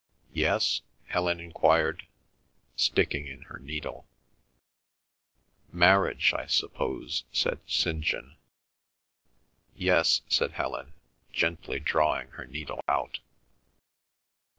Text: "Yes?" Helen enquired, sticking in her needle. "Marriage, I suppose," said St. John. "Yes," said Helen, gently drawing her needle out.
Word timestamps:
"Yes?" 0.33 0.81
Helen 1.09 1.39
enquired, 1.39 2.07
sticking 2.75 3.27
in 3.27 3.43
her 3.43 3.59
needle. 3.59 4.07
"Marriage, 5.71 6.33
I 6.33 6.47
suppose," 6.47 7.23
said 7.31 7.59
St. 7.67 8.01
John. 8.03 8.35
"Yes," 9.75 10.23
said 10.27 10.53
Helen, 10.53 10.95
gently 11.31 11.79
drawing 11.79 12.29
her 12.29 12.45
needle 12.47 12.83
out. 12.87 13.19